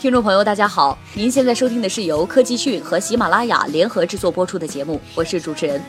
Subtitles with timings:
[0.00, 5.82] 听众朋友，大家好，您现在收听的是由科技讯和喜马拉雅联合制作播出的节目，我是主持人。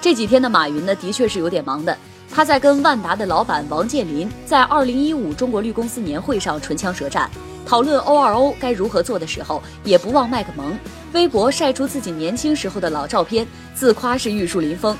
[0.00, 1.94] 这几天的马云呢，的确是有点忙的。
[2.30, 7.30] 他在跟万达的老板王健林在二零一五中国绿公司年会上唇枪舌战，
[7.66, 10.74] 讨论 O 二 O 该如何做的时候，也不忘卖个萌，
[11.12, 14.96] 微博晒出自己年轻时候的老照片，自夸是玉树临风。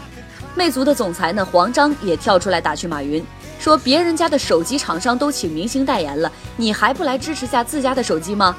[0.55, 3.25] 魅族的总裁呢，黄章也跳出来打趣马云。
[3.59, 8.55] 说别人家的手机厂商都请明星代言了，你还不来支持下自家的手机吗？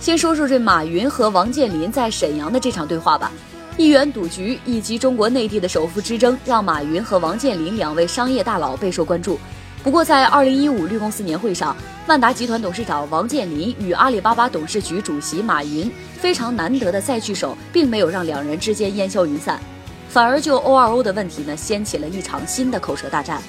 [0.00, 3.30] 先说说这马云和王健林在沈阳的这场对话吧。
[3.76, 9.38] 一元赌局以及中国内地的首富之争，让马云和王健林两位商业大佬备受关注。
[9.82, 19.60] 不过，在二零一五绿公司年会上，万达集团董事长王健林与阿里巴巴董事局主席马云非常难得的再聚首，并没有让两人之间烟消云散，
[20.08, 23.40] 反而就 O 二 O 的问题呢，掀起了一场新的口舌大战。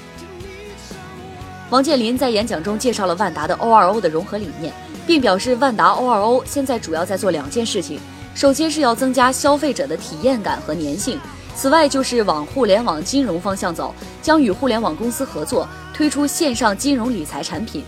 [1.70, 4.73] 王健林在演讲中介绍了万达的 O2O 的融合理念，
[5.06, 8.00] 并表示万达 O2O 现在主要在做两件事情：
[8.34, 11.18] 首先是要增加消费者的体验感和粘性；
[11.58, 17.84] 此外就是往互联网金融方向走，将与互联网公司合作推出线上金融理财产品。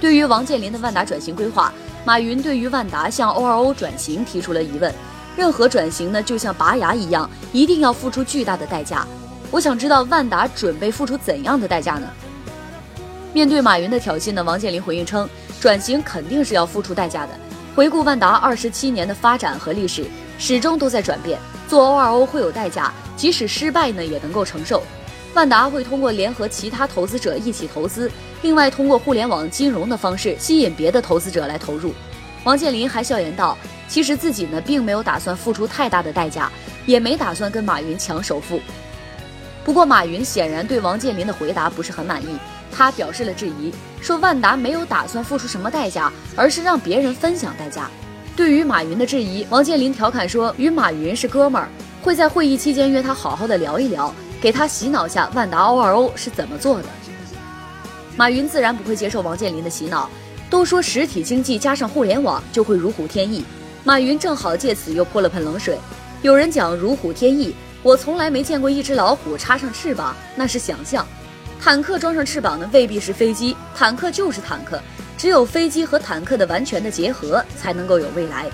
[0.00, 1.72] 对于王健林的万达转型规划，
[2.04, 4.92] 马云对于万达向 O2O 转型提出了疑问：
[5.36, 9.06] 任何转型呢，就像拔牙一样，一定要付出巨大的代价。
[9.52, 12.08] 我想知道万达准备付出怎样的代价呢？
[13.32, 15.28] 面对马云的挑衅呢，王健林回应称，
[15.60, 17.32] 转型肯定是要付出代价的。
[17.74, 20.04] 回顾万达二十七年的发展和历史，
[20.38, 21.38] 始终都在转变。
[21.68, 24.82] 做 O2O 会有代价，即使失败呢，也能够承受。
[25.34, 31.92] 万达会通过联合其他投资者一起投资，另外通过互联网金融的方式吸引别的投资者来投入。
[32.44, 36.50] 王健林还笑言道，其实自己呢，并没有打算付出太大的代价，
[36.86, 38.58] 也没打算跟马云抢首富。
[39.68, 42.38] 不过马云显然对王健林的回答不是很满意。
[42.72, 43.70] 他表示了质疑，
[44.00, 47.90] 说万达没有打算付出什么代价，而是让别人分享代价。
[48.34, 51.68] 对于马云的质疑，王健林调侃说：“与马云是哥们儿，
[52.00, 54.10] 会在会议期间约他好好的聊一聊，
[54.40, 56.88] 给他洗脑下万达 O2O 是怎么做的。”
[58.16, 60.08] 马云自然不会接受王健林的洗脑，
[60.48, 63.44] 都说实体经济加上互联网就会如虎添翼，
[63.84, 65.78] 马云正好借此又泼了盆冷水。
[66.22, 71.06] 有人讲如虎添翼，我从来没见过一只老虎插上翅膀，那是想象。
[71.60, 73.56] 坦克装上翅膀呢，未必是飞机。
[73.74, 74.80] 坦克就是坦克，
[75.16, 78.46] 只有飞机和坦克的完全的结合，才能够有未来。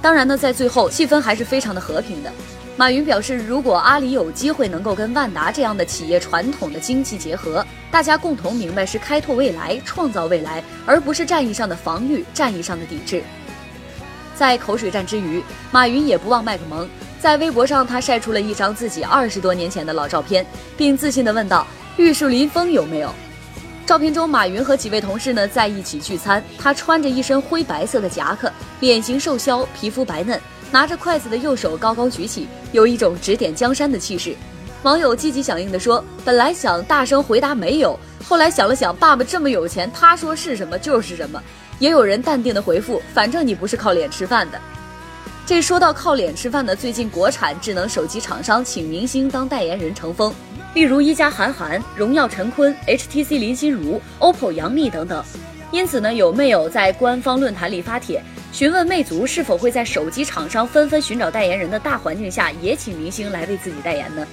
[0.00, 2.30] 当然呢，在最后，气氛还是非常的和平的。
[2.76, 13.22] 马云表示，如果阿里有机会能够跟万达这样的企业传统的经济结合，大家共同明白是开拓未来、创造未来，而不是战役上的防御、战役上的抵制。
[14.34, 16.88] 在口水战之余，马云也不忘卖个萌，
[17.22, 20.44] 在微博上他晒出了一张自己二十多年前的老照片，
[20.76, 21.64] 并自信地问道。
[21.96, 23.14] 玉树临风有没有？
[23.86, 26.42] 照片中，马云和几位同事呢在一起聚餐。
[26.58, 30.40] 他穿着一身灰白色的夹克，脸型瘦削，皮肤白嫩，
[30.72, 34.34] 拿着筷子的右手高高举起，有一种指点江山的气势。
[34.82, 37.96] 网友积极响应的说：“本来想大声回答没有，
[38.26, 41.40] 后来想了想，爸爸这么有钱，他说是什么就是什么。”
[41.78, 44.60] 也有人淡定的回复：“反正你不是靠脸吃饭的。”
[45.52, 50.34] 这说到靠脸吃饭的，最近国产智能手机厂商请明星当代言人成风。
[50.72, 55.22] 例如一加韩寒、荣耀陈坤、HTC 林心如、OPPO 杨幂等等，
[55.70, 64.26] 因此呢，有没有在官方论坛里发帖询问魅族是否会在手机厂商纷纷寻找代言人的大环境下，也请明星来为自己代言呢？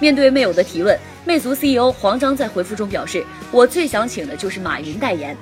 [0.00, 3.22] 面对魅友的提问，魅族 CEO 黄章在回复中表示
[3.52, 5.36] ：“我最想请的就是马云代言。”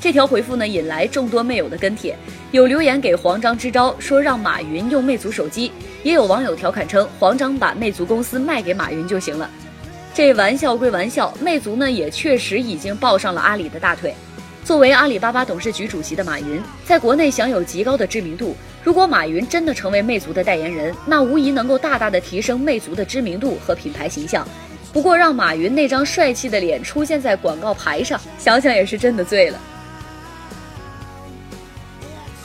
[0.00, 2.16] 这条回复呢，引来众多魅友的跟帖，
[2.52, 5.70] 有留言给黄章支招，说让马云用魅族手机；
[6.02, 9.50] 也有网友调侃称，黄章把魅族公司卖给马云就行了。
[10.14, 14.14] 这玩笑归玩笑，魅族呢也确实已经抱上了阿里的大腿。
[14.64, 18.56] 作为阿里巴巴董事局主席的马云，在国内享有极高的知名度。
[18.82, 24.48] 如果马云真的成为魅族的代言人，那无疑能够大大的提升魅族的知名度和品牌形象。
[24.94, 29.60] 不过，让马云那张帅气的脸出现在广告牌上，想想也是真的醉了。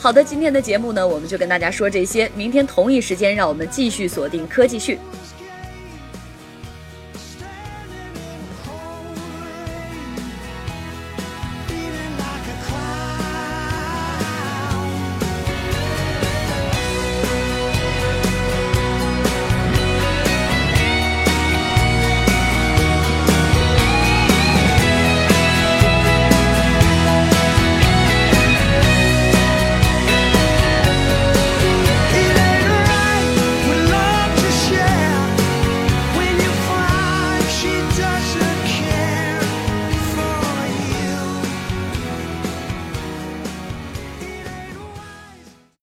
[0.06, 2.30] 好的，今天的节目呢，我们就跟大家说这些。
[2.36, 4.96] 明天同一时间，让我们继续锁定科技讯。